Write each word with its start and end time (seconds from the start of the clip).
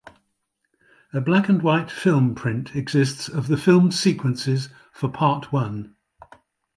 A 1.13 1.21
black-and-white 1.21 1.91
film 1.91 2.33
print 2.33 2.75
exists 2.75 3.27
of 3.27 3.47
the 3.47 3.55
filmed 3.55 3.93
sequences 3.93 4.69
for 4.91 5.09
Part 5.11 5.51
One. 5.53 5.93